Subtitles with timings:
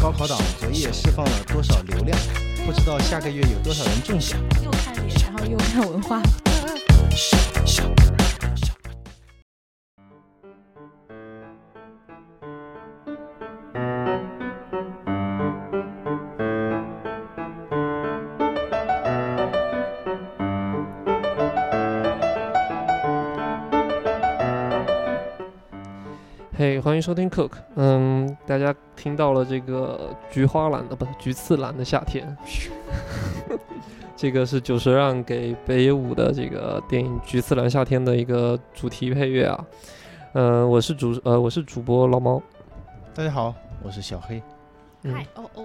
[0.00, 2.16] 高考党昨夜释放了多少流量？
[2.64, 4.38] 不知道下个月有多少人中奖。
[4.62, 6.22] 又看脸，然后又看文化。
[26.60, 27.52] 嘿，欢迎收听 Cook。
[27.76, 32.36] 嗯，大家听到了这个菊花蓝的不是菊次蓝的夏天，
[34.14, 39.64] 这个是久石让给北野武的这个电影《菊次蓝夏天》的一个主题配乐啊。
[40.34, 42.42] 嗯，我是主呃我是主播老猫。
[43.14, 44.42] 大家好，我是小黑。
[45.04, 45.64] 嗯嗨，哦哦，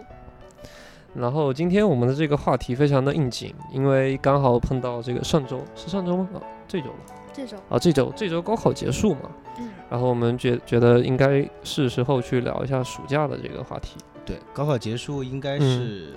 [1.14, 6.30] 然后今天我们的这个话题非常的应景，因为刚好碰到这个上周是上周吗？
[6.36, 6.40] 啊，
[6.70, 6.96] 这周吧。
[7.34, 13.98] 这周，啊，这周这周高考结束嘛，嗯，然后我们觉觉得应该是时候去聊一下暑假的这个话题。
[14.26, 16.14] 对，高考结束应该是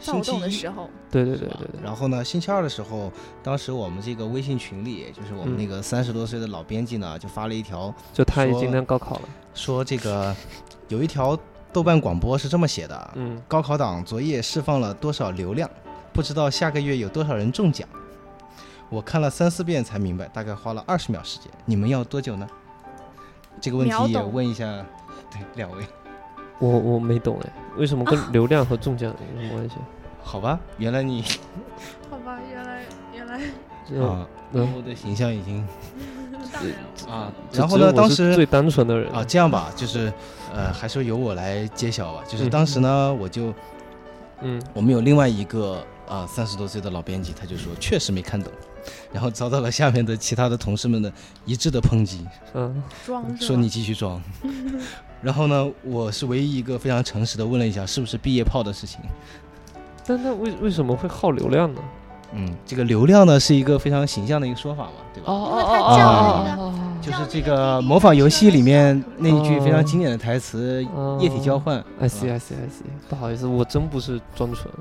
[0.00, 1.80] 躁星期一动的时候，对对对对对。
[1.82, 10.34] 然后呢，星期二的时候，当时我们这个微信群里，就是我们嗯那个三十多岁的老编辑呢，就发了一条就他已说今天高考了，说这个
[10.88, 11.38] 有一条
[11.72, 15.70] 豆瓣广播是这么写的：嗯，高考党昨夜释放了多少流量？
[16.12, 17.88] 不知道下个月有多少人中奖。
[18.88, 21.48] 我看了三四遍才明白，大概花了二十秒时间。
[21.64, 22.48] 你们要多久呢？
[23.60, 24.64] 这个问题也问一下，
[25.30, 25.84] 对两位，
[26.58, 29.76] 我我没懂哎，为什么跟流量和中奖有什么关系？
[30.22, 30.58] 好吧？
[30.78, 31.22] 原来你
[32.08, 32.82] 好吧，原来
[33.14, 33.36] 原来
[34.06, 35.66] 啊，嗯我的形象已经
[37.08, 37.32] 啊。
[37.52, 40.12] 然后呢，当时最单纯的人啊，这样吧，就是
[40.54, 42.22] 呃，还是由我来揭晓吧。
[42.28, 43.52] 就是嗯当时呢，我就
[44.40, 48.52] 嗯我们有另外一个啊三十多岁的老编辑，他就说确实没看懂，
[49.12, 51.12] 然后遭到了下面的其他的同事们的
[51.44, 54.20] 一致的抨击，嗯 装说你继续装。
[55.22, 59.00] 然后呢，我是唯一一个非常诚实的问了一下，是不是毕业炮的事情。
[60.06, 61.80] 但那为为什么会耗流量呢？
[62.32, 65.32] 嗯，这个流量呢是一个非常形象的一个说法嘛，对吧？
[65.32, 74.72] 因为他叫啊那个哦就是这个模仿游戏里面那一句非常经典的台词哦“液体交换 I see 啊 I see I see，不好意思，我真不是装纯，”，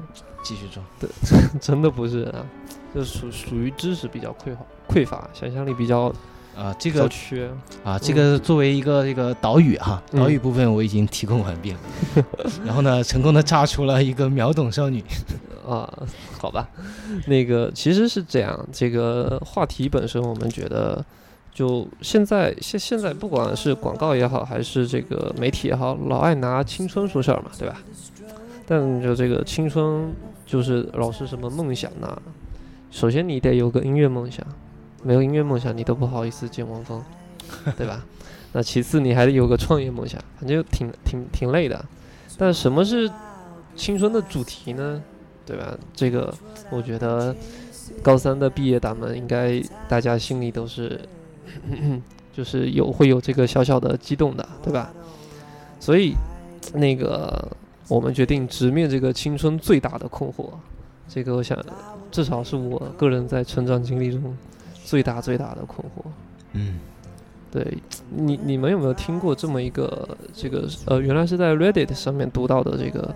[0.44, 0.86] 继续装。
[1.00, 1.09] 对
[1.59, 2.46] 真的不是啊，
[2.94, 6.14] 就属属于知识比较匮乏匮乏，想象力比较
[6.58, 7.50] 啊，这个缺。
[7.84, 11.80] 啊，这个作为一个这个岛屿哈，嗯岛屿部分我已经提供完毕了，
[12.66, 15.04] 然后呢，成功的炸出了一个秒懂少女。
[15.68, 15.88] 啊，
[16.40, 16.68] 好吧，
[17.28, 21.06] 那个其实是这样，这个话题本身我们觉得，
[21.54, 27.78] 就现在现现在不管是广告也好，还是这个媒体也好，老爱拿青春说事儿嘛，对吧？
[28.66, 30.12] 但就这个青春，
[30.44, 32.20] 就是老是什么梦想呐、
[32.92, 34.46] 首先你得有个音乐梦想，
[35.04, 37.04] 没有音乐梦想你都不好意思见汪峰，
[37.78, 38.06] 对吧？
[38.52, 41.86] 那其次你还得有个创业梦想，反正就挺挺挺累的。
[42.38, 43.10] 但什么是
[43.76, 45.02] 青春的主题呢？
[45.46, 45.78] 对吧？
[45.96, 46.34] 这个
[46.70, 47.36] 我觉得
[48.04, 51.00] 高三的毕业党们应该大家心里都是，
[52.34, 54.92] 就是有会有这个小小的激动的，对吧？
[55.80, 56.16] 所以
[56.74, 57.52] 那个
[57.88, 60.50] 我们决定直面这个青春最大的困惑。
[61.09, 61.58] 这个我想
[62.12, 64.38] 至少是我个人在成长经历中
[64.86, 66.09] 最大最大的困惑。
[66.53, 66.80] 嗯，
[67.52, 67.78] 对
[68.09, 73.14] 你，你们有没有听过这么一个这个呃，原来是在 Reddit 上面读到的这个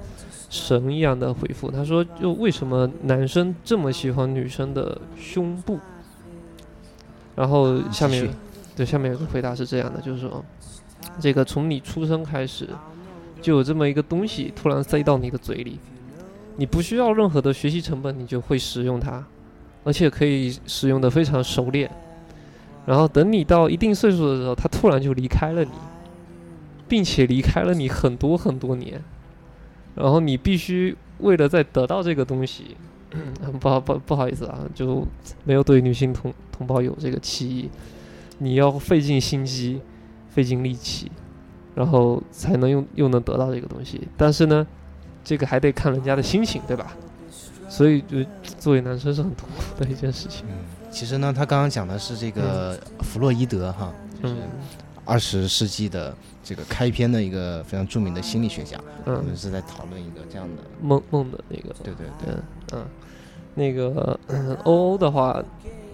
[0.50, 1.72] 神一样的回复？
[1.72, 5.80] 他说，就为什么男生这么喜欢女生的胸部？
[7.36, 8.30] 然后下面
[8.76, 10.44] 对下面有个回答是这样的，就是说，
[11.20, 12.70] 这个从你出生开始，
[13.42, 15.80] 就有这么一个东西突然塞到你的嘴里，
[16.56, 19.24] 你不需要任何的学习成本，你就会使用它，
[19.84, 21.90] 而且可以使用的非常熟练。
[22.86, 25.72] 然后等你到一定岁数的时候，它突然就离开了你，
[26.88, 29.02] 并且离开了你很多很多年。
[29.96, 32.76] 然后你必须为了再得到这个东西，
[33.60, 35.06] 不好不不好意思啊，就
[35.46, 37.70] 没有对女性同同胞有这个歧义，
[38.40, 39.80] 你要费尽心机，
[40.30, 41.12] 费尽力气，
[41.76, 44.02] 然后才能用又能得到这个东西。
[44.18, 44.66] 但是呢，
[45.24, 46.94] 这个还得看人家的心情，对吧？
[47.70, 48.18] 所以就
[48.60, 50.46] 作为男生是很痛苦的一件事情。
[50.48, 50.56] 嗯，
[50.92, 53.92] 其实呢，他刚刚讲的是这个弗洛伊德哈，
[54.22, 54.42] 就是嗯
[55.06, 62.44] 二十世纪的这个开篇的一个非常著名的心理学家，嗯我嗯们，是在讨论一个这样的，梦梦的那个，对对对，嗯
[62.74, 62.86] 嗯，
[63.56, 65.44] 那个嗯欧欧的话，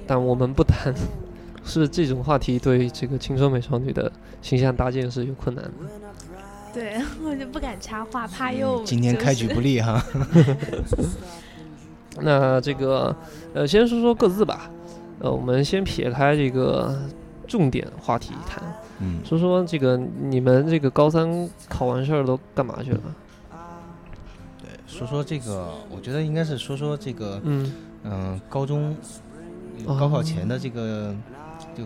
[0.05, 0.93] 但我们不谈，
[1.63, 4.11] 是这种话题对这个青春美少女的
[4.41, 5.71] 形象搭建是有困难的。
[6.73, 10.03] 对 我就不敢插话，怕又嗯今天开局不利哈，
[12.21, 13.15] 那这个
[13.53, 14.69] 呃，先说说各自吧。
[15.21, 16.97] 呃，我们先撇开这个
[17.45, 18.63] 重点话题谈，
[18.99, 23.01] 嗯，说说这个你们这个高三考完事儿都干嘛去了？
[24.61, 27.73] 对，说说这个，我觉得应该是说说这个，嗯
[28.03, 28.95] 嗯、高中
[29.85, 31.13] 哦高考前的这个
[31.75, 31.83] 就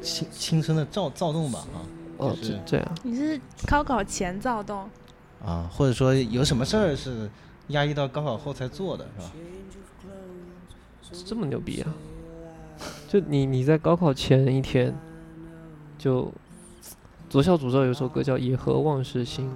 [0.00, 1.84] 青青春的躁躁动吧，啊
[2.20, 4.88] 哦，就是这这样，你是高考前躁动，
[5.44, 7.28] 啊，或者说有什么事儿是
[7.68, 9.32] 压抑到高考后才做的，是吧？
[11.26, 11.92] 这么牛逼啊！
[13.08, 14.94] 就你你在高考前一天，
[15.98, 16.30] 就
[17.28, 19.48] 左小诅咒有首歌叫《野河望世心》，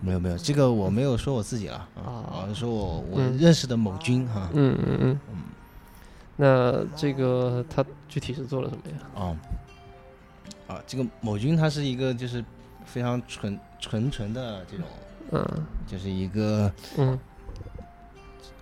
[0.00, 5.20] 没有没有，这个我没有说我自己了啊，啊我是说我我嗯认识的某君哈，嗯嗯嗯。
[5.30, 5.38] 嗯
[6.34, 8.96] 那这个他具体是做了什么呀？
[9.14, 9.36] 啊
[10.72, 12.42] 啊，这个某君他是一个就是
[12.86, 14.86] 非常纯纯纯的这种，
[15.32, 15.66] 嗯。
[15.86, 17.18] 就是一个嗯。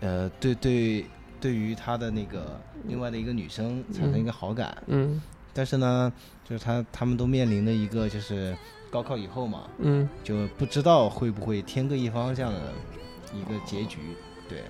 [0.01, 1.05] 呃对对
[1.41, 5.21] 对于他的那个另外的一个女生产生一个好感，嗯。
[5.53, 6.13] 但是呢，
[6.45, 8.57] 就是他他们都面临的一个就是
[8.91, 10.09] 高考以后嘛，嗯。
[10.25, 12.61] 就不知道会不会天各一方这样的
[13.35, 13.99] 一个结局，
[14.49, 14.63] 对，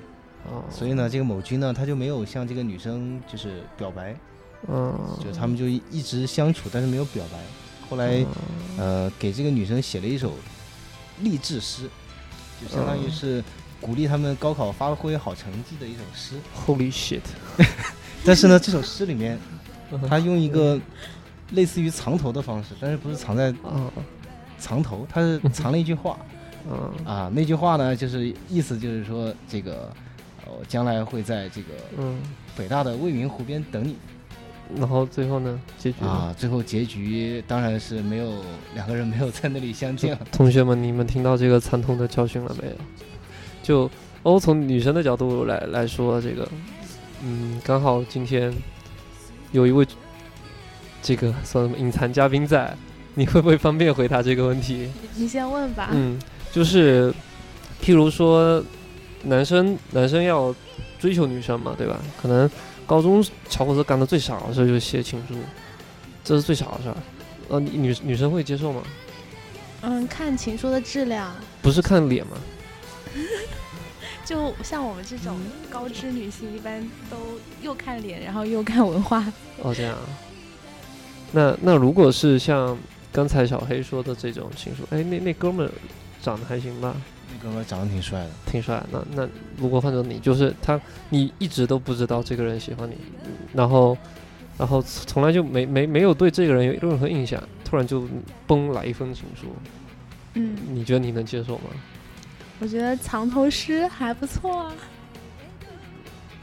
[0.47, 4.15] 哦，所以呢，这个某君呢他就没有向这个女生就是表白，
[4.69, 7.39] 嗯，就他们就一一直相处，但是没有表白，
[7.89, 8.25] 后来。
[8.79, 10.33] 呃，给这个女生写了一首
[11.21, 11.83] 励志诗，
[12.62, 13.45] 就相当于嗯是
[13.79, 16.37] 鼓励他们高考发挥好成绩的一首诗。
[16.67, 17.21] Holy shit！
[18.25, 19.39] 但是呢，这首诗里面，
[19.91, 20.81] 嗯他用一个
[21.51, 23.93] 类似于藏头的方式，但是不是藏在啊
[24.59, 26.19] 藏头，他是藏了一句话
[26.71, 27.31] 啊啊。
[27.35, 29.93] 那句话呢，就是意思就是说，这个
[30.47, 32.19] 呃我将来会在这个嗯，
[32.57, 33.95] 北大的未名湖边等你
[34.77, 36.35] 然后最后呢，结局啊。
[36.37, 38.33] 最后结局当然是没有
[38.75, 40.21] 两个人没有在那里相见了。
[40.33, 42.75] 同学们，你们听到这个惨痛的教训了没有？
[43.63, 43.91] 就
[44.23, 46.49] 哦，从女生的角度来来说，这个，
[47.23, 48.53] 嗯，刚好今天
[49.53, 49.87] 有一位
[51.03, 52.75] 这个算什么隐藏嘉宾在，
[53.15, 54.89] 你会不会方便回答这个问题？
[55.17, 55.91] 你先问吧。
[55.93, 56.19] 嗯，
[56.53, 57.13] 就是
[57.83, 58.63] 譬如说，
[59.23, 60.55] 男生男生要
[60.99, 61.99] 追求女生嘛，对吧？
[62.21, 62.49] 可能
[62.91, 65.37] 高中小伙子干的最傻的事就是写情书，
[66.25, 66.97] 这是最傻的事儿。
[67.49, 68.83] 呃，你女女生会接受吗？
[69.83, 71.33] 嗯，看情书的质量，
[71.63, 72.37] 不是看脸吗？
[74.27, 75.39] 就像我们这种
[75.71, 77.17] 高知女性，一般都
[77.63, 79.25] 又看脸，然后又看文化。
[79.63, 80.03] 哦，这样啊。
[81.31, 82.77] 那那如果是像
[83.13, 85.71] 刚才小黑说的这种情书，哎，那那哥们儿
[86.21, 88.83] 长得还行吧，那哥们长得挺帅的，挺帅。
[88.91, 92.97] 那那如果换成你，就是他，你一直都不知道这个人喜欢你，
[93.53, 93.97] 然后
[94.59, 98.07] 然后从来就没没没有对这个人有任何印象，突然就
[98.47, 99.49] 崩来一封情书，
[100.35, 101.65] 嗯，你觉得你能接受吗？
[102.61, 104.75] 我觉得藏头诗还不错啊。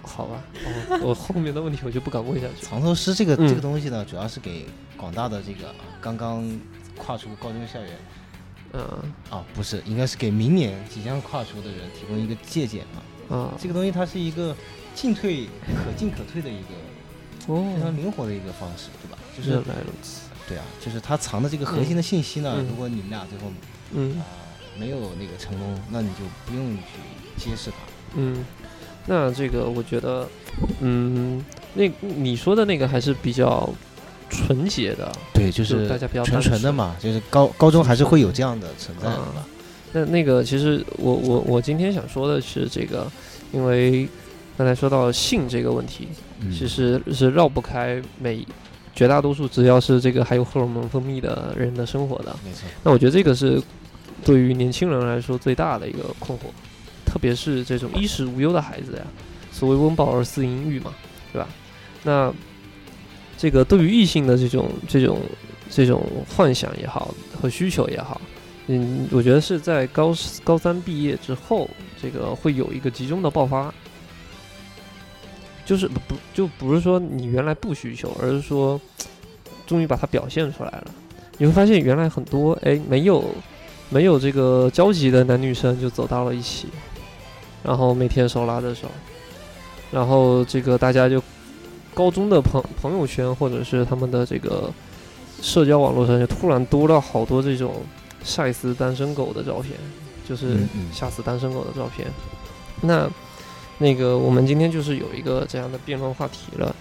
[0.02, 0.42] 好吧，
[0.90, 2.66] 哦，我后面的问题我就不敢问下去。
[2.66, 4.66] 藏头诗这个、嗯这个东西呢，主要是给
[4.96, 6.50] 广大的这个刚刚
[6.98, 7.90] 跨出高中校园
[8.78, 13.36] 嗯啊，不是，应该是给明年即将跨出的人提供一个借鉴啊。
[13.36, 14.56] 啊，这个东西它是一个
[14.96, 16.70] 进退可进可退的一个
[17.40, 19.18] 非常哦，灵活的一个方式，对吧？
[19.36, 20.22] 就是原来如此。
[20.48, 23.52] 对啊，就是它藏的这个核心的信息呢，如果你们俩最后
[23.94, 24.24] 嗯啊、
[24.80, 27.78] 没有那个成功，那你就不用去揭示它。
[28.16, 28.46] 嗯，
[29.06, 30.28] 那这个我觉得，
[30.80, 31.44] 嗯，
[31.74, 33.70] 那你说的那个还是比较
[34.30, 39.22] 纯洁的，对，就就是大家比较纯单纯纯的嘛，就是高高中还是会有这样的存在的？
[39.94, 43.10] 那那个其实我我我今天想说的是这个，
[43.54, 44.07] 因为
[44.57, 46.10] 刚才说到性这个问题，
[46.42, 48.46] 嗯其实是绕不开每
[48.94, 52.36] 绝大多数只要是这个还有荷尔蒙分泌的人的生活的。
[52.44, 53.62] 没错，那我觉得这个是
[54.26, 56.42] 对于年轻人来说最大的一个困惑，
[57.06, 59.04] 特别是这种衣食无忧的孩子呀，
[59.52, 60.94] 所谓温饱而思淫欲嘛，
[61.31, 61.48] 对吧？
[62.04, 62.34] 那
[63.38, 65.20] 这个对于异性的这种这种
[65.70, 66.04] 这种
[66.36, 68.20] 幻想也好和需求也好，
[68.68, 70.14] 嗯，我觉得是在高
[70.44, 71.70] 高三毕业之后，
[72.02, 73.74] 这个会有一个集中的爆发。
[75.66, 78.80] 就是不就不是说你原来不需求，而是说
[79.66, 80.86] 终于把它表现出来了。
[81.38, 83.26] 你会发现原来很多哎没有
[83.90, 86.70] 没有这个交集的男女生就走到了一起，
[87.64, 88.88] 然后每天手拉着手，
[89.92, 91.22] 然后这个大家就
[91.97, 94.71] 高中的朋朋友圈或者是他们的这个
[95.42, 97.81] 社交网络上就突然多了好多这种
[98.23, 99.73] 晒死单身狗的照片，
[100.30, 100.57] 就是
[100.94, 102.07] 吓死单身狗的照片。
[102.81, 103.09] 那
[103.80, 106.75] 那个我们今天就是有一个这样的辩论话题了，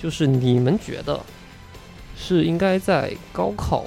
[0.00, 1.18] 就是你们觉得
[2.16, 3.84] 是应该在高考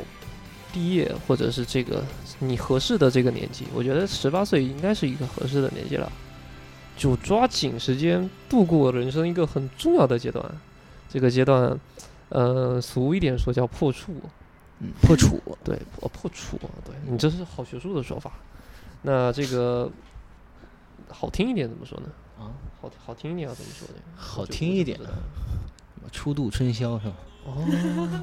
[0.74, 2.04] 毕业，或者是这个
[2.40, 6.12] 你合适的这个年纪，我觉得十八岁应该是一个合适的年纪了，
[6.98, 10.44] 就抓紧时间度过人生一个很重要的阶段。
[11.14, 11.80] 这个阶段，
[12.30, 14.16] 呃，俗一点说叫破处，
[14.80, 18.32] 嗯，破处，对，破破处，对你这是好学术的说法。
[19.04, 19.92] 那这个
[21.08, 22.08] 好听一点怎么说呢？
[22.40, 22.50] 啊，
[22.82, 24.02] 好好听一点要怎么说呢？
[24.16, 25.00] 好听一点
[26.12, 27.14] 初度春宵是吧？
[27.46, 28.20] 哦，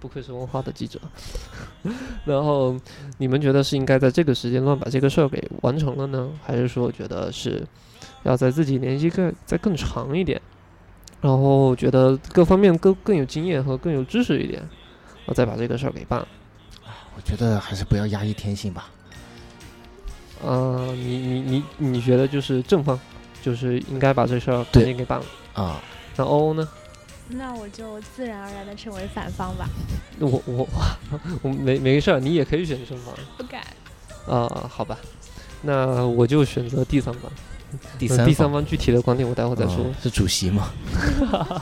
[0.00, 1.00] 不愧是文化的记者。
[2.26, 2.76] 然后
[3.18, 7.64] 你们觉得是应该在这个时间段把这个事儿给完成了呢，还是说觉得是
[8.24, 10.42] 要在自己年纪更再更长一点，
[11.20, 14.62] 然后觉得各方面更更有经验和更有知识一点，
[15.24, 16.28] 我再把这个事儿给办了？
[17.16, 18.90] 我觉得还是不要压抑天性吧。
[20.44, 22.98] 呃，你你你你觉得就是正方，
[23.42, 25.24] 就是应该把这事儿赶对紧给办了。
[25.54, 25.80] 啊，
[26.16, 26.68] 那欧欧呢？
[27.28, 29.66] 那我就自然而然的成为反方吧，
[30.20, 30.68] 我我
[31.42, 33.14] 我没没事儿，你也可以选正方。
[33.36, 33.62] 不敢。
[34.28, 34.98] 啊、好吧，
[35.62, 37.32] 那我就选择第三方。
[37.98, 39.94] 第三呃第三方方具体的观点我待会儿再说哦。
[40.02, 40.70] 是主席吗？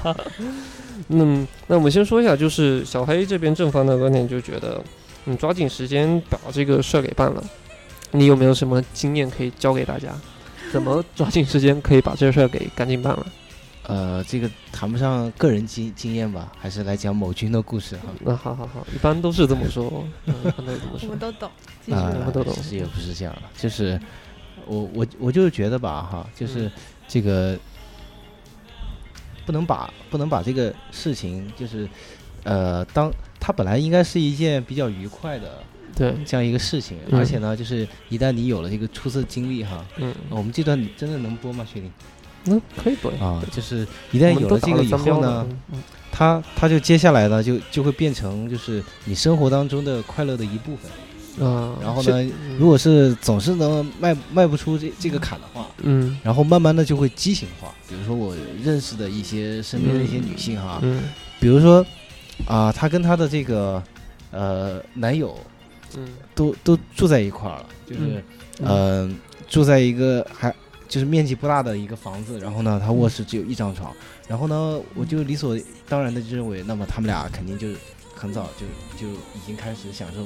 [1.08, 4.82] 嗯，那我们先说一下，就是小黑这边正方的观点就觉得，
[5.24, 7.42] 你抓紧时间把这个事儿给办了。
[8.12, 10.14] 你有没有什么经验可以教给大家？
[10.72, 13.26] 怎么抓紧时间可以把这事儿给赶紧办了？
[13.86, 18.04] 呃，这个谈不上个人经经验吧，还是来讲某君的故事哈。
[18.20, 21.18] 那好好好，一般都是这么说，嗯、一般都是这么 我说们。
[21.18, 21.50] 都懂，
[21.88, 24.00] 我们都懂其实也不是这样的，就是
[24.66, 26.70] 我我我就是觉得吧哈，就是
[27.06, 27.58] 这个
[29.44, 31.88] 不能把不能把这个事情就是
[32.44, 35.62] 呃当它本来应该是一件比较愉快的
[35.94, 41.64] 对，这样一个事情，嗯而且呢，就是一旦你有了这个初次经历哈，嗯，我们这段真的能播吗？
[41.72, 41.90] 确定
[42.44, 43.12] 那可以播。
[43.12, 50.90] 啊，就是一旦有了这个以后呢，，嗯它它就接下来呢就就会变成就是你生活当中的快乐的一部分。
[51.38, 56.18] 嗯啊，然后呢，如果是总是能迈迈不出这这个坎的话，嗯。
[56.22, 57.74] 然后慢慢的就会畸形化。
[57.88, 61.02] 比如说我认识的一些身边的一些女性哈，嗯。
[61.40, 61.84] 比如说
[62.46, 63.82] 啊、她跟她的这个
[64.30, 65.38] 呃男友
[65.96, 66.08] 嗯。
[66.34, 68.24] 都都住在一块儿了，就是
[68.60, 68.66] 嗯。
[68.66, 69.10] 呃
[69.48, 70.54] 住在一个还
[70.88, 73.92] 就是面积不大的一个房子，然后呢，她卧室只有一张床，
[74.28, 77.68] 然后呢，我就理所当然的就认为，那么他们俩肯定就
[78.14, 78.64] 很早就
[78.96, 80.24] 就已经开始享受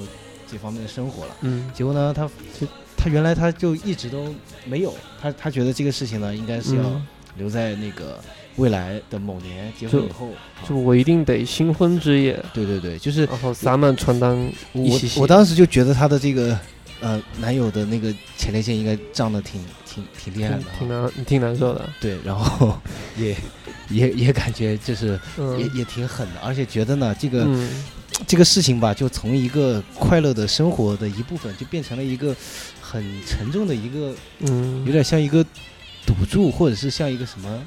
[0.50, 1.37] 这方面的生活了。
[1.43, 2.26] 嗯结果呢，他
[2.59, 8.19] 就他原来他就一直都没有，他他觉得这个事情呢，应该是要嗯留在那个
[8.57, 10.28] 未来的某年结婚以后。
[10.69, 14.37] 就啊我一定得新婚之夜，对对对，就是然后撒满床单
[14.73, 16.59] 我我当时就觉得他的这个
[17.00, 20.88] 呃男友的那个前列腺应该胀得挺挺挺厉害的挺。
[20.88, 22.76] 难挺难受的，对，然后
[23.17, 23.37] 也
[23.88, 27.85] 也也感觉就是也嗯也挺狠的，而且觉得呢这个嗯
[28.26, 32.34] 这个事情吧，就从一个快乐的生活的一部分，就变成了一个
[32.80, 35.44] 很沉重的一个嗯，有点像一个
[36.06, 37.64] 赌注，或者是像一个什么，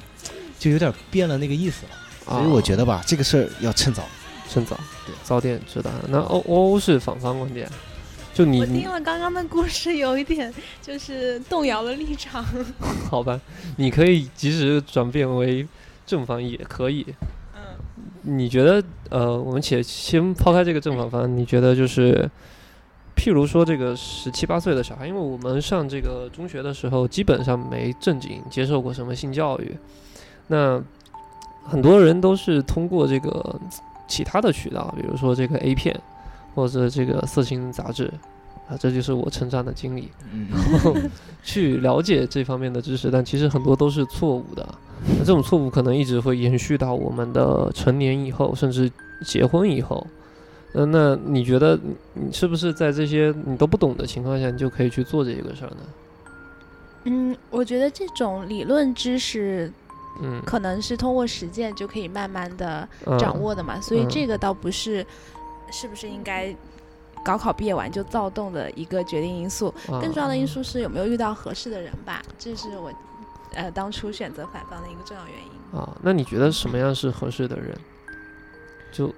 [0.58, 1.90] 就有点变了那个意思了。
[2.24, 4.04] 所以我觉得吧，这个事儿要趁早。
[4.50, 5.90] 趁早对早点知道。
[6.08, 7.66] 那欧欧是反方观点，
[8.34, 12.44] 就你我听了刚刚的故事，有一点就是动摇了立场。
[13.08, 13.40] 好吧，
[13.78, 15.66] 你可以及时转变为
[16.06, 17.06] 正方也可以。
[18.22, 22.28] 你觉得呃，我们且先抛开这个正反方，你觉得就是，
[23.16, 29.76] 譬如说这个十七八岁的小孩，因为我们上这个中学的时候，基本上没正经接受过什么性教育，
[30.46, 30.82] 那
[31.64, 33.60] 很多人都是通过这个
[34.06, 35.98] 其他的渠道，比如说这个 A 片
[36.54, 38.12] 或者这个色情杂志。
[38.68, 40.08] 啊，这就是我成长的经历。
[40.50, 40.94] 然后，
[41.42, 44.66] 去了解这方面的知识，但其实很多都是错误的。
[45.18, 48.90] 那这种错误可能一直会延续到我们的成年以后，甚至
[49.26, 50.06] 结婚以后。
[50.74, 55.76] 嗯，那你觉得你你是不是在这些你都不懂的情况下，你就可以去做这个事儿呢？
[57.04, 59.70] 嗯，我觉得这种理论知识
[60.22, 65.04] 嗯，可能是通过实践就可以慢慢的嗯掌握的嘛，所以嗯这个倒不是
[65.70, 66.54] 是不是应该
[67.24, 69.68] 高考毕业完就躁动的一个决定因素。
[69.88, 72.92] 啊更重要的因素是有没有遇到合适的人吧，这是我
[73.54, 75.78] 呃当初选择反方的一个重要原因。
[75.78, 77.76] 啊，那你觉得什么样是合适的人？
[78.92, 79.08] 就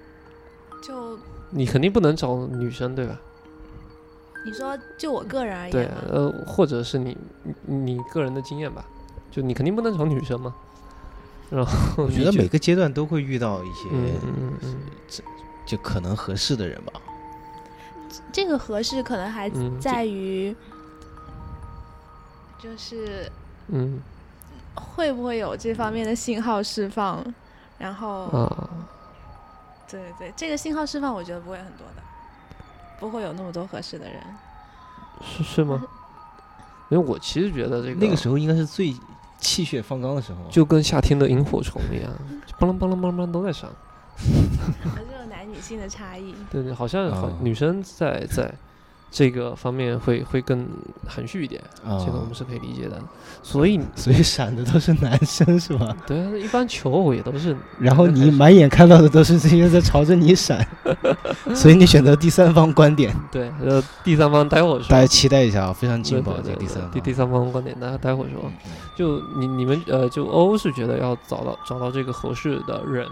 [0.82, 1.18] 就
[1.50, 3.20] 你肯定不能找女生，对吧？
[4.46, 7.16] 你说就我个人而言对，，呃，或者是你
[7.66, 8.84] 你你个人的经验吧，
[9.30, 10.54] 就你肯定不能找女生嘛。
[11.50, 14.76] 然后我觉得每个阶段都会遇到一些嗯嗯嗯嗯
[15.66, 16.92] 就可能合适的人吧。
[18.32, 20.54] 这个合适可能还在于
[22.58, 23.30] 就是
[23.68, 24.00] 嗯
[24.74, 27.24] 会不会有这方面的信号释放，
[27.78, 28.68] 然后啊，
[29.88, 32.02] 对对对，这个信号释放我觉得不会很多的，
[32.98, 34.20] 不会有那么多合适的人。
[35.22, 35.82] 是是吗？
[36.90, 38.94] 因为我其实觉得这个那个时候应该是最
[39.38, 40.38] 气血方刚的时候。
[40.50, 42.12] 就跟夏天的萤火虫一样，
[42.46, 43.70] 就 邦啷嘣啷嘣啷都在闪。
[45.54, 46.34] 女性的差异。
[46.50, 48.52] 对对，好像好啊女生在在
[49.10, 50.66] 这个方面会会更
[51.06, 53.00] 含蓄一点，啊这个我们是可以理解的。
[53.44, 55.96] 所以 所以闪的都是男生是吧？
[56.04, 60.66] 对啊，一般求偶也都是然后你满眼看到的都是这些在朝着你闪，
[61.54, 65.00] 所以你选择第三方观点，对，呃，第三方待会儿说大。
[65.00, 66.90] 家期待一下啊，非常对劲爆对对对这个第三方。
[66.90, 68.50] 第第三方观点，大家待会儿说。
[68.96, 73.06] 就你你们呃，就欧欧是觉得要找到找到这个合适的人，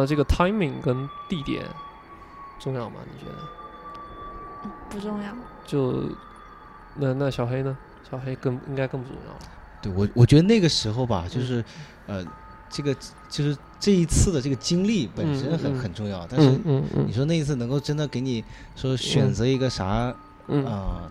[0.00, 1.64] 那这个 timing 跟地点
[2.58, 2.96] 重要吗？
[3.12, 3.38] 你觉得？
[4.90, 5.32] 不重要，
[5.66, 6.04] 就
[6.96, 7.76] 那那小黑呢？
[8.10, 9.38] 小黑更应该更不重要了。
[9.80, 11.64] 对我我觉得那个时候吧，就是
[12.06, 12.24] 呃，
[12.68, 12.94] 这个
[13.28, 16.58] 就是这一次的这个经历本身很很重要，但是
[17.06, 18.42] 你说那一次能够真的给你
[18.74, 20.14] 说选择一个啥
[20.48, 21.10] 嗯啊，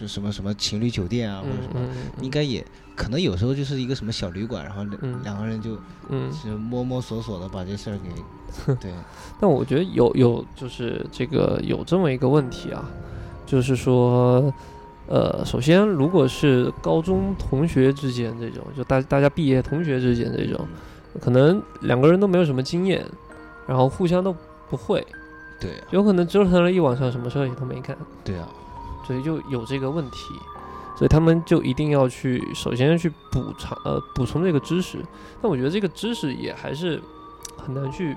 [0.00, 1.88] 就什么什么情侣酒店啊或者什么，
[2.20, 4.84] 应该也可能有时候就是一个什么小旅馆，然后
[5.22, 6.32] 两个人就嗯。
[6.32, 8.92] 是摸摸索索的把这事儿给 对，
[9.40, 12.88] 但我觉得有有就是这个有这么一个问题啊，
[13.44, 14.52] 就是说，
[15.08, 20.66] 呃，首先如果是高中同学之间这种，就大大家毕业同学之间这种，
[21.20, 23.04] 可能两个人都没有什么经验，
[23.66, 24.34] 然后互相都
[24.70, 25.04] 不会，
[25.60, 28.48] 对有可能折腾了一晚上，什么事儿也都没干，对啊，
[29.06, 30.34] 所以就有这个问题，
[30.96, 35.04] 所以他们就一定要去首先去补偿呃补充这个知识，
[35.40, 37.00] 但我觉得这个知识也还是
[37.56, 38.16] 很难去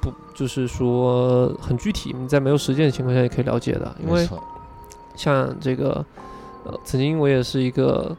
[0.00, 4.28] 补就是说很具体，你在没有实践的情况下也可以了解的，因为，
[5.14, 6.04] 像这个
[6.64, 8.14] 呃曾经我也是一个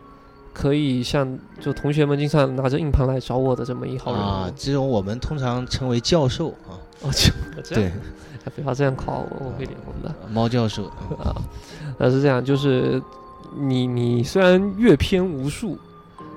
[0.53, 7.31] 可以像就同学们经常拿着硬盘来找我的这么一号人啊，这种我们通常称为教授啊，哦就
[7.63, 7.91] 这样对，
[8.45, 10.13] 哎不要这样夸我，我会脸红的。
[10.31, 11.35] 猫教授，嗯啊，
[11.97, 13.01] 那是这样，就是
[13.55, 15.77] 你你虽然阅片无数，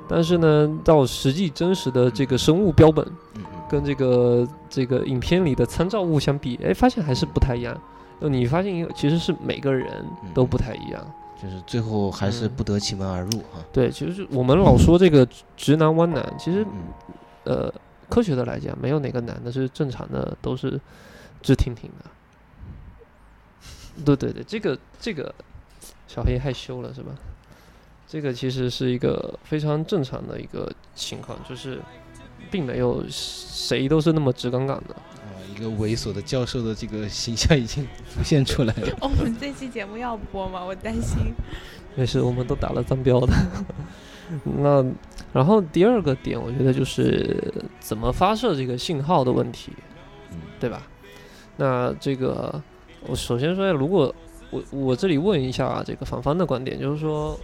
[0.09, 3.07] 但是呢，到实际真实的这个生物标本
[3.69, 7.77] 跟这个这个影片里的参照物相比，哎，发现还是不太一样。
[8.21, 11.05] 就你发现其实是每个人都不太一样。
[11.43, 16.71] 就是最后还是嗯不得其门而入啊，对，其实就我们老说这个直男弯男，其实嗯
[17.45, 17.75] 呃，
[18.09, 20.81] 科学的来讲，没有哪个男的是正常的，都是
[21.43, 22.05] 直挺挺的。
[24.05, 25.35] 对对对，这个这个
[26.07, 27.13] 小黑害羞了是吧？
[28.09, 31.81] 这个其实是一个非常正常的一个情况，就是
[32.51, 34.95] 并没有谁都是那么直杠杠的。
[34.95, 38.89] 啊，一个猥琐的教授的这个形象已经浮现出来了。
[39.01, 40.65] 哦，我们这期节目要播吗？
[40.65, 41.35] 我担心。
[41.97, 43.33] 没事，我们都打了脏标的。
[44.43, 44.85] 那
[45.33, 49.73] 然后第二个点，我觉得就是怎么发射这个信号的问题，
[50.33, 50.83] 嗯对吧？
[51.57, 52.63] 那这个
[53.07, 54.15] 我首先说，如果
[54.51, 57.39] 我我这里问一下这个反方的观点，就是说，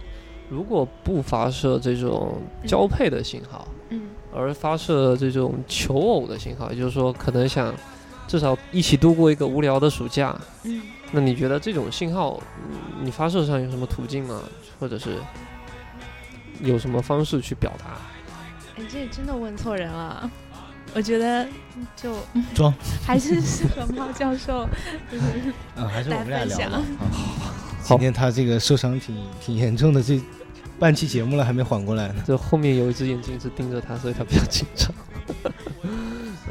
[0.49, 4.03] 如果不发射这种交配的信号，嗯
[4.35, 7.73] 而发射这种求偶的信号，也就是说，可能想
[8.27, 14.41] 至少一起度过一个无聊的暑假，嗯，那你觉得这种信号，嗯你发射上有什么途径吗？
[14.79, 15.17] 或者是
[16.63, 17.97] 有什么方式去表达？
[18.77, 20.29] 哎，这真的问错人了。
[20.95, 21.47] 我觉得
[21.95, 22.15] 就
[22.53, 22.71] 装
[23.03, 24.67] 还是适合猫教授，
[25.11, 25.23] 就是
[25.75, 26.75] 嗯，还是我们俩聊吧。
[26.75, 26.83] 啊
[27.83, 30.21] 好今天他这个受伤挺挺严重的，这
[30.79, 32.23] 半期节目了还没缓过来呢。
[32.25, 34.89] 这后面有一只眼睛是盯着他，所以他比较紧张。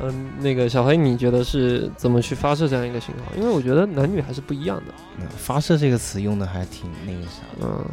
[0.03, 3.33] 嗯，那个小黑，你觉得是怎么去发射这样一个信号？
[3.37, 4.93] 因为我觉得男女还是不一样的。
[5.21, 7.67] 嗯，发射这个词用的还挺那个啥的。
[7.67, 7.87] 嗯，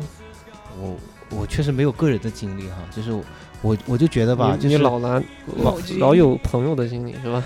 [0.81, 0.97] 我
[1.31, 3.23] 我确实没有个人的经历哈，就是我
[3.61, 5.23] 我我就觉得吧，就是你老男
[5.57, 7.43] 老老有朋友的经历是吧？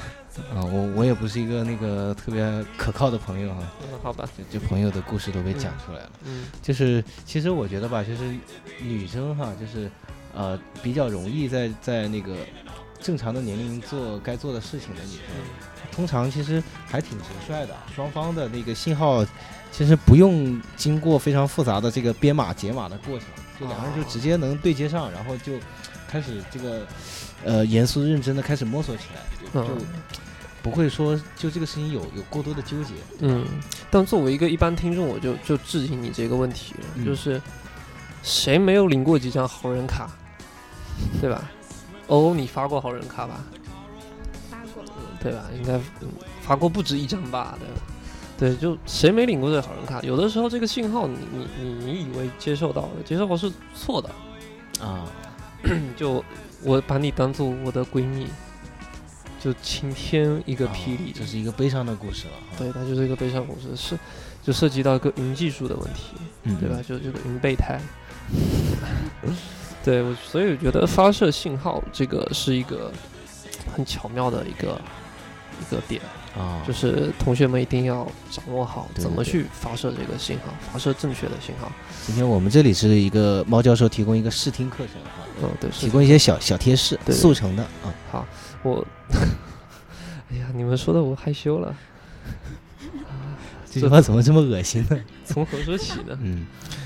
[0.55, 2.43] 啊，我我也不是一个那个特别
[2.75, 4.27] 可靠的朋友哈，嗯，好吧。
[4.35, 6.09] 就就朋友的故事都被讲出来了。
[6.25, 8.33] 嗯就是其实我觉得吧，就是
[8.81, 9.87] 女生哈，就是
[10.33, 12.35] 呃比较容易在在那个
[12.99, 15.21] 正常的年龄做该做的事情的女生，
[15.93, 19.25] 通常其实还挺直率的，双方的那个信号
[19.71, 23.27] 其实不用经过非常复杂的这个编码解码的过程，
[23.59, 25.53] 就两个人就直接能对接上，然后就
[26.07, 26.85] 开始这个
[27.43, 29.77] 呃严肃认真的开始摸索起来，就
[30.61, 32.93] 不会说就这个事情有有过多的纠结。
[33.19, 33.45] 嗯，
[33.91, 37.41] 但作为一个一般听众，我就就质疑你这个问题了，嗯就是
[38.23, 40.09] 谁没有领过几张好人卡，
[41.19, 41.51] 对吧？
[42.07, 43.43] 欧欧，你发过好人卡吧？
[45.23, 45.45] 对吧？
[45.55, 46.09] 应该、嗯、
[46.41, 47.57] 发过不止一张吧？
[47.57, 47.81] 对吧？
[48.37, 50.01] 对，就谁没领过这个好人卡？
[50.01, 54.09] 有的时候这个信号你，你你你以为接受到了，接受到是错的。
[54.83, 55.05] 啊，
[55.95, 56.23] 就
[56.63, 58.27] 我把你当做我的闺蜜，
[59.39, 62.33] 就晴天一个啊霹雳，这是一个悲伤的故事了。
[62.57, 63.97] 对，它就是一个悲伤故事，是
[64.41, 66.77] 就涉及到一个云技术的问题，嗯对吧？？
[66.85, 67.79] 就这个云备胎。
[69.85, 72.91] 对，我所以我觉得发射信号这个是一个
[73.73, 74.79] 很巧妙的一个
[75.63, 76.01] 一个点，
[76.37, 81.71] 啊，就是同学们一定要掌握好怎么去发射这个信号，发射正确的信号。
[82.05, 87.93] 今天我们这里是一个猫教授提供一个试听课程哈，嗯，对，提供一些小小贴士，速成的啊。
[88.11, 88.25] 好，
[88.63, 88.85] 我，
[90.31, 91.75] 哎呀，你们说的我害羞了，
[93.71, 94.99] 这句话怎么这么恶心呢？
[95.25, 96.17] 从何说起呢？
[96.21, 96.45] 嗯，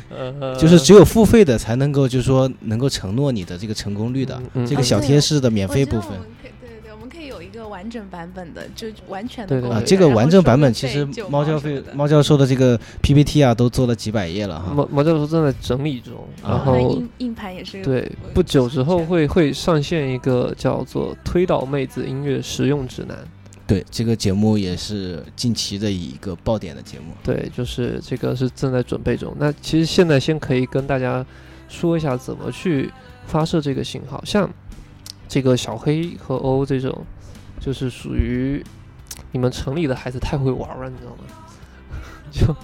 [0.09, 4.65] 呃，就是只有付费的才能够，就是说能够承诺你的这个成功率的嗯嗯。
[4.65, 6.11] 这个小贴士的免费部分。
[6.11, 6.36] 我
[7.57, 9.81] 个完整版本的，就完全的对对啊。
[9.85, 14.73] 这个完整版本其实猫教费九毛什么的猫教授的这个 PPT 啊都做了几百页了哈。
[14.73, 23.17] 猫猫教授正在整理中，啊然后那硬硬盘也是对，呃不久之后会会上线一个叫做《推倒妹子音乐实用指南》。
[23.65, 27.07] 对，这个节目也是近期的一个爆点的节目。
[27.21, 29.35] 对，就是这个是正在准备中。
[29.37, 31.25] 那其实现在先可以跟大家
[31.67, 32.89] 说一下怎么去
[33.25, 34.49] 发射这个信号，像
[35.27, 37.05] 这个小黑和欧这种，
[37.59, 38.63] 就是属于
[39.31, 41.17] 你们城里的孩子太会玩了，你知道吗？
[42.31, 42.55] 就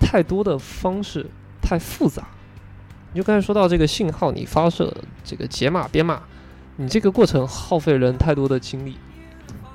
[0.00, 1.26] 太多的方式
[1.60, 2.26] 太复杂。
[3.12, 4.92] 你就刚才说到这个信号，你发射
[5.24, 6.22] 这个解码编码，
[6.76, 8.96] 你这个过程耗费人太多的精力。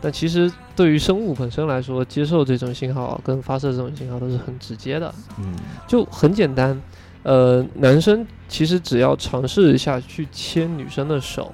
[0.01, 5.53] 但其实对于生物本身来说，接受这种信号跟发射这种信号都是很直接的，嗯，
[5.87, 6.81] 就很简单。
[7.23, 11.53] 呃，男生其实只要尝试一下去牵女生的手，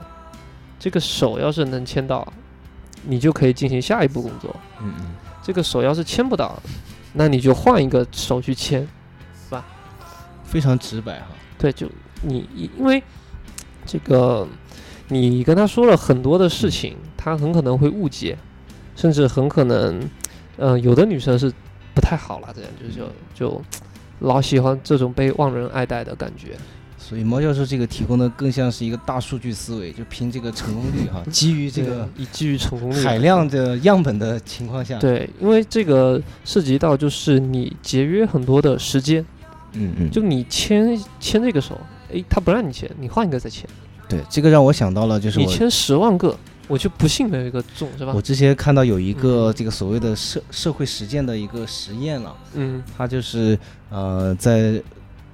[0.77, 2.31] 这个手要是能牵到，
[3.07, 4.55] 你就可以进行下一步工作。
[4.81, 5.05] 嗯嗯，
[5.41, 6.61] 这个手要是牵不到，
[7.13, 8.87] 那你就换一个手去牵。
[10.43, 11.27] 非常直白哈。
[11.57, 11.89] 对，就
[12.21, 13.03] 你因为
[13.85, 14.47] 这个，
[15.09, 18.37] 你跟他说了很多的事情，他很可能会误解，
[18.95, 20.07] 甚至很可能，
[20.57, 21.51] 嗯、有的女生是
[21.93, 23.61] 不太好了，这样就就就
[24.19, 26.55] 老喜欢这种被忘人爱戴的感觉。
[27.07, 33.03] 所以猫教授这个提供的更像是一个大数据思维，就凭这个成功率哈， 基于这个以基于成功率。
[33.03, 39.23] 海量的样本的情况下，，对，因为这个涉及到就是你节约很多的时间，
[39.73, 41.79] 嗯嗯，就你牵牵这个手，
[42.11, 43.69] 诶，他不让你牵，你换一个再牵，
[44.09, 46.35] 对这个让我想到了，就是你牵十万个，
[46.67, 48.13] 我就不信没有一个中，是吧？
[48.15, 48.19] 我？
[48.19, 49.53] 之前看到有一个嗯。
[49.55, 52.81] 这个所谓的社社会实践的一个实验了，嗯。
[52.97, 53.55] 他就是
[53.91, 54.81] 呃在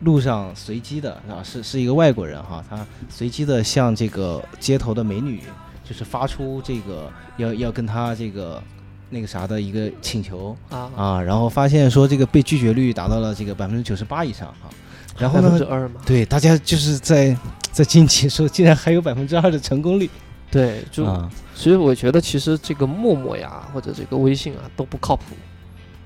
[0.01, 5.41] 路上随机的啊，是是一个外国人哈，他随机的向这个街头的美女，
[5.83, 8.61] 就是发出这个要要跟他这个
[9.09, 10.89] 那个啥的一个请求啊。
[10.95, 14.69] 啊，然后发现说这个被拒绝率达到了这个百分之九十八以上哈，
[15.17, 17.37] 然后呢，对大家就是在
[17.71, 20.09] 在惊奇说竟然还有百分之二的成功率。
[20.49, 21.29] 对，就啊。
[21.53, 25.35] 所以我觉得其实这个陌陌呀或者这个微信啊都不靠谱。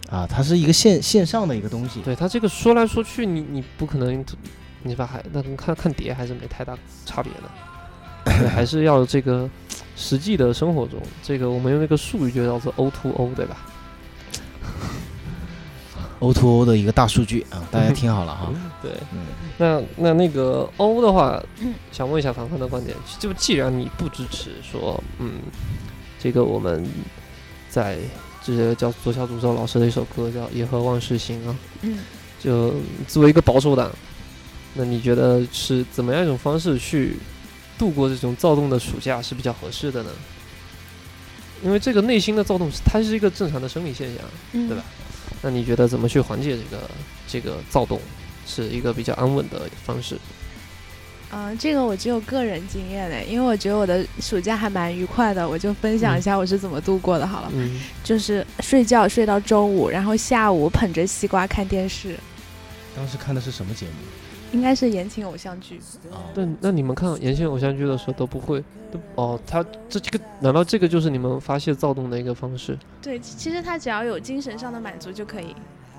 [0.10, 4.24] 啊，它是一个线线上的一个东西，对它这个说来说去，你你不可能，
[4.84, 9.50] 你把还那跟看看碟还是没太大差别的，对，还是要这个
[9.96, 13.58] 实际的生活中，这个我们用那个术语就叫做 O to O，对吧
[16.20, 18.54] ？O to O 的一个大数据啊，大家听好了哈。
[18.82, 19.26] 对，嗯，
[19.58, 25.32] 那那那个 O 的话嗯，想问一下凡凡的观点，就既然你不支持说，嗯，
[26.20, 26.88] 这个我们
[27.70, 27.98] 在
[28.46, 31.98] 这是叫左小诅咒老师的一首歌叫《野鹤万事兴》啊，嗯，
[32.40, 32.76] 就
[33.08, 33.92] 作为一个保守党，
[34.76, 37.18] 那你觉得是怎么样一种方式去
[37.76, 40.12] 度过这种躁动的暑假是比较合适的呢？
[41.64, 44.84] 因为这个内心的躁动，它是一个正常的生理现象，嗯对吧？
[45.42, 46.84] 那你觉得怎么去缓解这个
[47.28, 48.00] 这个躁动，
[48.46, 50.16] 是一个比较安稳的方式？
[51.38, 57.52] 嗯、这个我只有个人经验嘞，因为我觉得我的暑假还蛮愉快的，我就分享一下我是怎么度过的好了。
[57.54, 62.18] 嗯， 就是睡觉睡到中午，然后下午捧着西瓜看电视，
[62.96, 63.92] 当时看的是什么节目？
[64.54, 65.82] 应该是言情偶像剧。
[66.10, 72.78] 哦，那那你们看言情偶像剧的时候都不会都哦，他这这个难道这个就是你们发泄躁动的一个方式？
[73.02, 75.54] 对，其实他只要有精神上的满足就可以。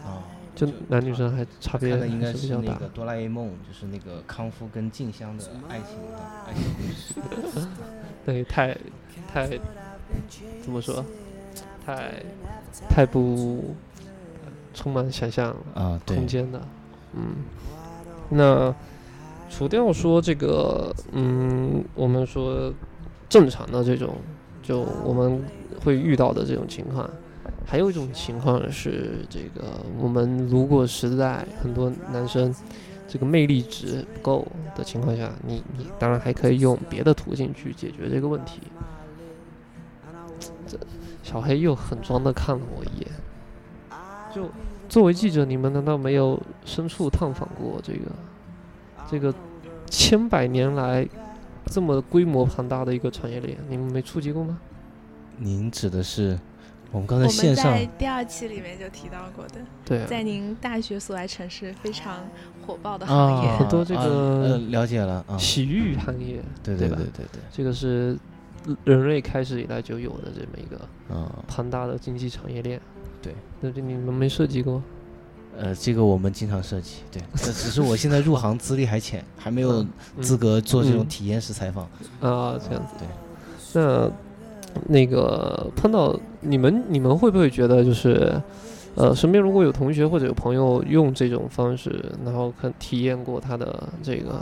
[0.07, 0.25] 啊，
[0.57, 2.89] 就男女生还差别应该是比较大是那个。
[2.89, 7.69] 哆啦 A 梦，就是那个康夫跟静香的爱情啊，爱情故事。
[8.25, 8.77] 对，太
[9.33, 9.47] 太
[10.63, 11.05] 怎么说？
[11.85, 12.15] 太
[12.89, 13.77] 太不
[14.75, 16.61] 充满想象啊，空，间的。
[17.13, 17.37] 嗯，
[18.31, 18.75] 那
[19.49, 22.73] 除掉说这个，嗯，我们说
[23.29, 24.17] 正常的这种，
[24.63, 25.41] 就我们
[25.85, 27.09] 会遇到的这种情况，
[27.67, 32.55] 还有一种情况是，这个我们如果实在很多男生
[33.09, 38.61] 这个魅力值不够的情况下，你你当然还可以用别的途径去解决这个问题。
[40.67, 40.79] 这
[41.25, 43.09] 小黑又很装的看了我一眼，
[44.33, 44.49] 就
[44.89, 48.01] 作为记者，你们难道没有深处探访过这个
[49.11, 49.35] 这个
[49.91, 51.05] 千百年来
[51.67, 53.59] 这么规模庞大的一个产业链？
[53.69, 54.59] 你们没触及过吗？
[55.39, 56.39] 您指的是
[56.97, 62.27] 我们刚才线上在第二期里面就提到过的，对啊，在您大学所在城市非常
[62.67, 63.53] 火爆的啊行业。
[63.59, 68.17] 很多这个了解了啊，洗浴行业，对对吧对对对对，这个是
[68.85, 72.81] 人类开始以来就有的这么一个啊庞大的经济产业链。
[73.21, 74.83] 对，那这你们没涉及过？
[75.59, 81.85] 呃，这个我们经常涉及，对， 呃只是我现在入行资历还浅，还没有嗯资格做这种嗯体验式采访。
[82.21, 82.95] 啊，这样子。
[82.99, 83.07] 对，
[83.75, 84.11] 那
[84.89, 88.41] 那个碰到你们，你们会不会觉得就是，
[88.95, 94.41] 呃，身边如果有同学或者有朋友用这种方式，然后看体验过他的这个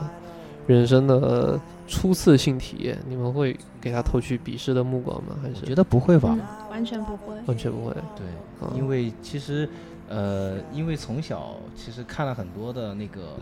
[0.66, 5.36] 人生的初次性体验，你们会给他投去鄙视的目光吗？
[5.42, 6.36] 还是觉得不会吧？
[6.38, 7.34] 嗯，完全不会。
[7.46, 7.92] 完全不会？
[8.16, 8.26] 对，
[8.66, 9.68] 啊因为其实，
[10.08, 13.36] 呃，因为从小其实看了很多的那个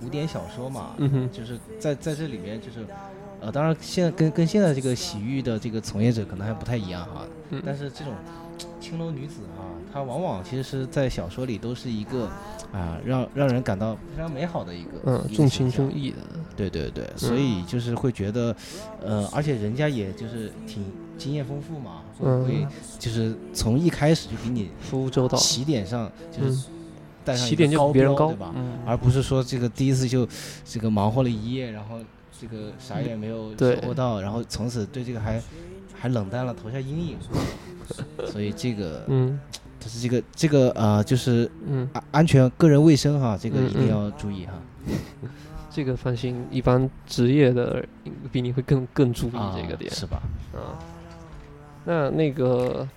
[0.00, 2.86] 古典小说嘛，嗯，就是在在这里面就是，
[3.44, 8.14] 呃，当然现在跟跟现在这个洗浴的这个从业者可能还不太一样哈，嗯但是这种
[8.80, 12.26] 青楼女子啊，她往往其实是在小说里都是一个
[12.72, 16.16] 啊，让让人感到非常美好的一个嗯，一个重情重义的，
[16.56, 18.56] 对对对，所以就是会觉得，
[19.02, 20.82] 呃，而且人家也就是挺
[21.18, 22.66] 经验丰富嘛，会
[22.98, 26.66] 就是从一开始就给你服务周到，起点上就是
[27.24, 28.52] 带上一起点就比别人高对吧？
[28.56, 30.26] 嗯，而不是说这个第一次就
[30.64, 31.98] 这个忙活了一夜，然后
[32.40, 35.42] 这个啥也没有对收获到，然后从此对这个还
[35.94, 37.18] 还冷淡了，投下阴影。
[38.26, 39.38] 所以这个嗯
[39.78, 44.52] 就是这个这个呃，就是嗯，安安全个人卫生哈，这个嗯嗯一定要注意哈。
[45.70, 47.84] 这个放心，一般职业的
[48.32, 50.22] 比你会更更注意啊，这个点是吧？
[50.54, 50.78] 啊。
[51.84, 52.88] 那那个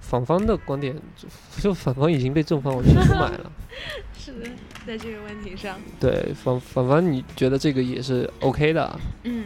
[0.00, 1.28] 反方的观点，就
[1.60, 3.50] 就反方已经被正方完全出卖了。
[4.26, 4.50] 是的，
[4.84, 9.44] 在这个问题上，对，反反反你觉得这个也是 OK 的，嗯，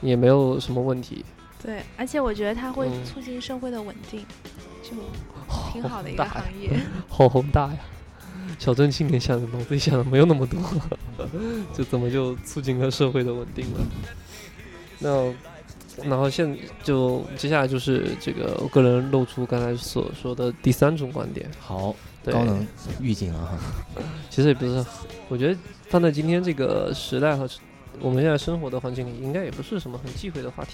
[0.00, 1.24] 也没有什么问题，
[1.62, 4.26] 对，而且我觉得它会嗯促进社会的稳定，
[4.82, 4.90] 就
[5.72, 6.70] 挺好的一个行业。
[7.08, 7.78] 好宏大呀！
[8.58, 10.60] 小镇青年想的脑子里想的没有那么多，
[11.72, 13.80] 就怎么就促进了社会的稳定了？
[14.98, 21.96] 那然后现就接下来就是这个我个人露出刚才所说的第三种观点，好，对
[22.32, 22.66] 高能
[23.00, 23.58] 预警了哈。
[24.30, 24.84] 其实也不是，
[25.28, 25.58] 我觉得
[25.88, 27.48] 放在今天这个时代和
[28.00, 30.72] 我们现在生活的环境里，应该也不是什么很忌讳的话题。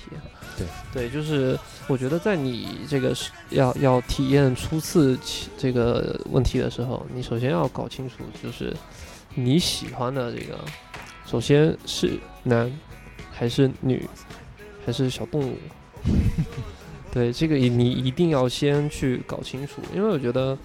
[0.58, 8.74] 对对，就是我觉得在你这个是要要体验初次起这个问题的时候，你首先要搞清楚，就是
[9.36, 10.58] 你喜欢的这个，
[11.24, 12.68] 首先是男
[13.30, 14.08] 还是女，
[14.84, 15.56] 还是小动物。
[17.12, 20.58] 对，这个你一定要先去搞清楚，因为我觉得。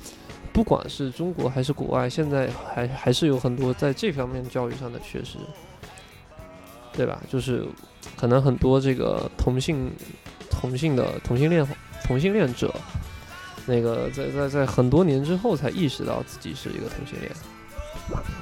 [0.58, 5.38] 不管是中国还是国外，现在还还是有很多在这方面教育上的缺失，
[6.94, 7.22] 对吧？
[7.30, 7.64] 就是
[8.16, 9.92] 可能很多这个同性
[10.50, 11.64] 同性的同性恋
[12.04, 12.74] 同性恋者，
[13.68, 17.32] 那个在在在很多年之后才意识到自己是一个同性恋，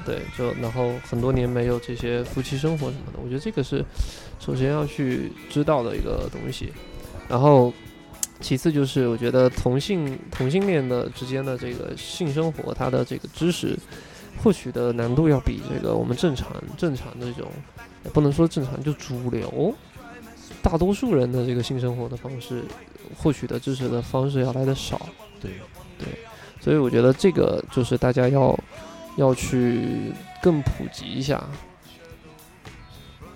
[0.06, 3.84] 对，就然后很多年没有这些夫妻生活什么的，我觉得这个是
[4.40, 6.72] 首先要去知道的一个东西，
[7.28, 7.70] 然后。
[8.40, 13.76] 其次就是，我觉得同性同性恋的之间的这个性生活，它的这个知识
[14.42, 17.50] 获取的难度要比这个我们正常正常的这种，
[18.04, 19.74] 也不能说正常，就主流
[20.62, 22.62] 大多数人的这个性生活的方式，
[23.16, 25.08] 获取的知识的方式要来的少。
[25.40, 25.52] 对
[25.98, 26.06] 对，
[26.60, 28.58] 所以我觉得这个就是大家要
[29.16, 31.42] 要去更普及一下，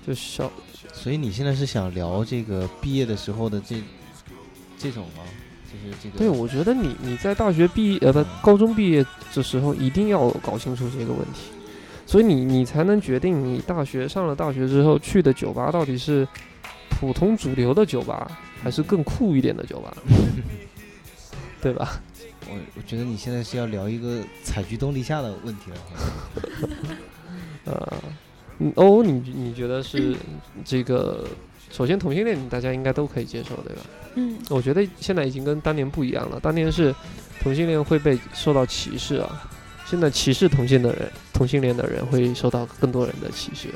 [0.07, 0.51] 就小
[0.93, 3.77] 所以你现在是想聊这个毕业的时候的这
[4.81, 5.23] 这种吗？
[5.71, 6.19] 就是这个。
[6.19, 11.53] 对，我觉得你你在大学毕业呃不高中毕业的时候一定要搞清楚这个问题，
[12.07, 16.27] 所以你你才能决定你大学上了大学之后去的酒吧到底是
[16.89, 18.31] 普通主流的酒吧，
[18.63, 19.95] 还是更酷一点的酒吧，
[21.61, 22.01] 对吧？
[22.49, 25.77] 我我觉得你现在是要聊一个采菊东篱下的问题了。
[27.65, 28.03] 呃，
[28.61, 30.15] 嗯哦，你你觉得是
[30.65, 31.25] 这个？
[31.73, 33.83] 首先，同性恋大家应该都可以接受，对吧？
[34.17, 36.41] 嗯，我觉得现在已经跟当年不一样了。
[36.41, 36.93] 当年是
[37.41, 39.49] 同性恋会被受到歧视啊，
[39.87, 43.69] 现在歧视同性的人，同性恋的人会受到更多人的歧视。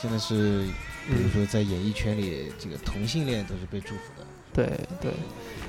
[0.00, 0.64] 现在是，
[1.06, 4.26] 比如嗯，说在演艺圈里，这个同性恋都是被祝福的。
[4.52, 4.66] 对
[5.00, 5.12] 对，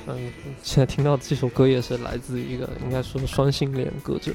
[0.08, 4.32] 嗯，现在听到这首歌也是来自于一个应该说双性恋歌者。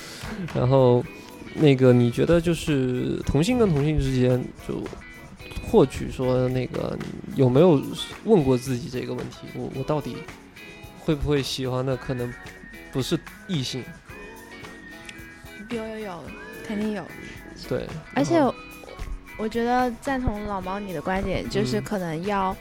[0.54, 1.02] 然后，
[1.52, 4.82] 那个你觉得就是同性跟同性之间就
[5.66, 6.96] 获取说那个
[7.36, 7.82] 有没有
[8.24, 9.46] 问过自己这个问题？
[9.54, 10.16] 我我到底
[10.98, 12.32] 会不会喜欢的可能
[12.92, 13.84] 不是异性？
[15.70, 16.24] 有有有，
[16.66, 17.04] 肯定有。
[17.68, 18.40] 对，而且
[19.36, 22.56] 我觉得赞同老毛你的观点，就是嗯可能要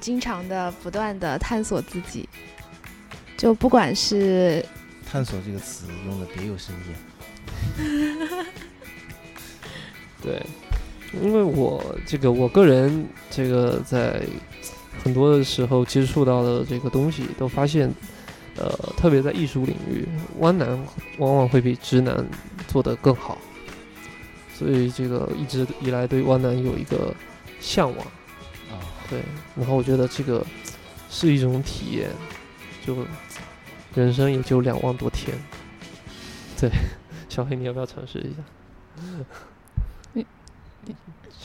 [0.00, 2.28] 经常的、不断的探索自己。
[3.36, 4.64] 就不管是
[5.08, 7.07] 探索这个词用的别有深意。
[10.20, 10.44] 对，
[11.22, 14.20] 因为我这个我个人这个在
[15.02, 17.88] 很多的时候接触到的这个东西，都发现，
[18.56, 20.06] 呃，特别在艺术领域，
[20.38, 20.68] 弯男
[21.18, 22.26] 往往会比直男
[22.66, 23.38] 做得更好，
[24.52, 27.14] 所以这个一直以来对弯男有一个
[27.60, 28.06] 向往。
[28.70, 29.20] 啊，对，
[29.56, 30.44] 然后我觉得这个
[31.08, 32.10] 是一种体验，
[32.84, 33.06] 就
[33.94, 35.34] 人生也就两万多天。
[36.60, 36.68] 对，
[37.38, 38.42] 小黑，你要不要尝试一下？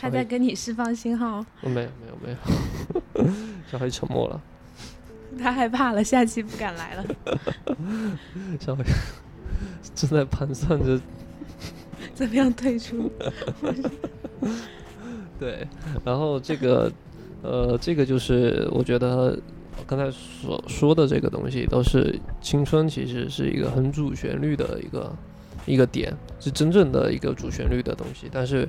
[0.02, 2.32] 他在跟你释放信号，哦没有没有没
[3.22, 3.30] 有，
[3.72, 4.42] 小黑沉默了。
[5.38, 7.06] 他害怕了，下期不敢来了。
[8.60, 8.84] 小黑
[9.94, 11.00] 正在盘算着，
[12.16, 13.12] 怎么样退出？
[15.40, 15.68] 对，
[16.04, 16.92] 然后这个
[17.44, 19.40] 呃，这个就是我觉得
[19.86, 25.16] 刚才所说的这个东西，都是青春，其实是一个很主旋律的一个
[25.66, 28.28] 一个点，是真正的一个主旋律的东西。
[28.32, 28.68] 但是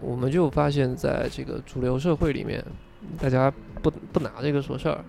[0.00, 2.64] 我们就发现，在这个主流社会里面，
[3.18, 5.04] 大家不不拿这个说事儿，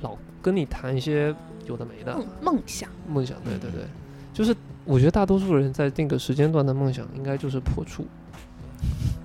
[0.00, 1.34] 老跟你谈一些
[1.66, 3.36] 有的没的梦梦想，梦想。
[3.44, 3.84] 对对对，
[4.32, 8.06] 就是我觉得大多数人在那个时间段的梦想，应该就是破处，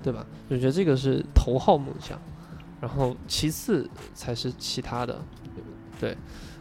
[0.02, 0.24] 对吧？
[0.48, 2.18] 我觉得这个是头号梦想，
[2.80, 5.20] 然后其次才是其他的，
[6.00, 6.16] 对。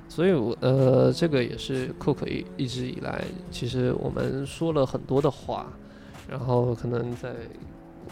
[0.09, 5.67] 所以我，呃，这个也是 Cook 一一直以来，其实我们说了很多的话，
[6.27, 7.33] 然后可能在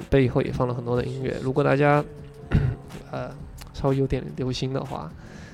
[0.09, 1.37] 背后也放了很多的音乐。
[1.41, 2.03] 如果大家
[3.11, 3.31] 呃
[3.73, 5.11] 稍微有点留心的话，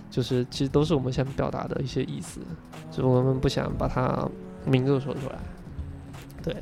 [0.10, 2.42] 就是其实都是我们想表达的一些意思，
[2.92, 4.28] 只是我们不想把它
[4.66, 5.40] 明着说出来。
[6.44, 6.56] 对，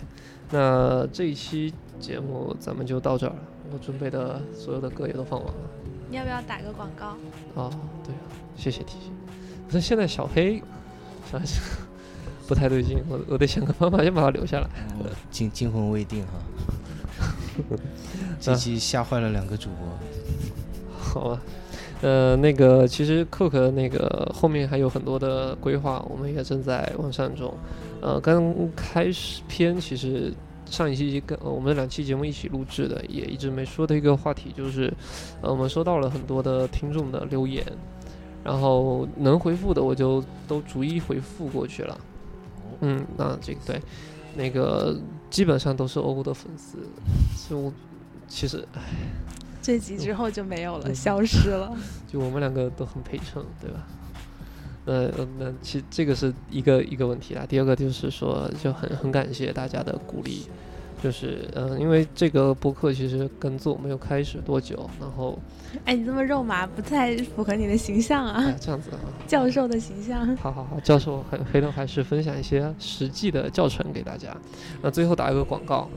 [0.52, 3.40] 那这一期节目咱们就到这儿了。
[3.72, 5.62] 我准备的所有的歌也都放完了。
[6.10, 7.16] 你要不要打个广告？
[7.56, 7.72] 哦，
[8.04, 8.22] 对啊，
[8.56, 9.14] 谢谢提醒。
[9.70, 10.62] 可是现在小黑，
[12.48, 14.68] 不太对劲，我我得想个办法先把他留下来。
[14.98, 16.34] 我惊惊魂未定哈，
[18.42, 19.88] 这期吓坏了两个主播。
[20.98, 21.42] 好吧，
[22.02, 27.54] 呃，那个其实 Cook 那个后面还有很多的规划，我们也正在完善中。
[28.02, 30.34] 呃，刚开始篇其实
[30.66, 34.92] 上一期跟、呃、我们两期节目一起录制的，也一直没说的一个话题就是，
[35.42, 37.64] 呃，我们收到了很多的听众的留言，
[38.44, 42.00] 然后能回复的我就都逐一回复过去了。
[42.82, 43.82] 嗯，那这个对，
[44.36, 44.98] 那个
[45.30, 46.78] 基本上都是欧欧的粉丝，
[47.36, 47.74] 所以我
[48.28, 48.82] 其实唉
[49.62, 51.76] 这集之后就没有了，嗯消失了。
[52.08, 53.86] 就我们两个都很陪衬，对吧？
[54.86, 57.46] 呃，呃那其这个是一个一个问题啦。
[57.48, 60.48] 第二个就是说，就很很感谢大家的鼓励，
[61.04, 65.38] 就是嗯、呃因为这个播客其实跟做没有开始多久，然后
[65.86, 70.26] 哎，你这么肉麻，不太符合你的形象哎啊，这样子啊， 教授的形象。
[70.38, 74.36] 好好好，教授还回头还是分享一些实际的教程给大家。
[74.82, 75.88] 那最后打一个广告，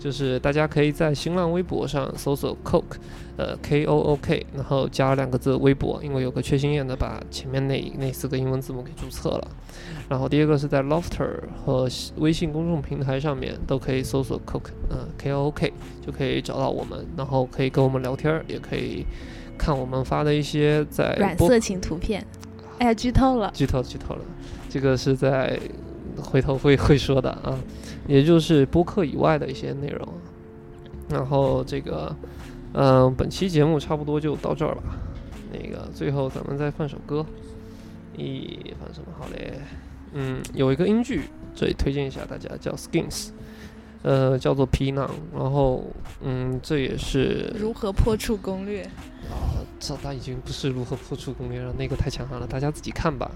[0.00, 2.96] 就是大家可以在新浪微博上搜索 Coke，
[3.36, 9.48] 呃 K O O K，然后加两个字微博，因为有个缺心眼的把前面那那四个英文字母给注册了。
[10.08, 11.28] 然后第二个是在 Lofter
[11.64, 11.86] 和
[12.16, 15.70] 微信公众平台上面都可以搜索 Coke，呃 K O O K
[16.04, 19.04] 就可以找到我们，然后可以跟我们聊天儿，也可以
[19.58, 22.26] 看我们发的一些在播软色情图片。
[22.78, 23.50] 哎呀，剧透了。
[23.52, 24.22] 剧透剧透了，
[24.70, 25.60] 这个是在
[26.30, 27.58] 回头会会说的啊，
[28.06, 30.08] 也就是播客以外的一些内容。
[31.08, 32.14] 然后这个，
[32.72, 34.82] 嗯、本期节目差不多就到这儿吧。
[35.52, 37.26] 那个最后咱们再放首歌，
[38.16, 39.54] 咦，放什么好嘞？
[40.12, 43.30] 嗯，有一个英剧，这里推荐一下大家，叫 Skins，
[44.02, 45.10] 呃，叫做皮囊。
[45.34, 45.84] 然后，
[46.22, 48.82] 嗯，这也是如何破处攻略？
[49.30, 53.28] 啊，这那已经不是如何破处攻略了，那个太强悍了，大家自己看吧。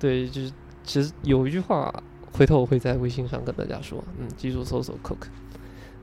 [0.00, 1.92] 对，就是其实有一句话，
[2.36, 4.02] 回头我会在微信上跟大家说。
[4.18, 5.28] 嗯记住搜索 coke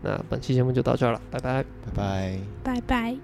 [0.02, 1.64] 那本期节目就到这儿了拜拜。
[1.94, 2.40] 拜拜。
[2.64, 3.18] 拜拜。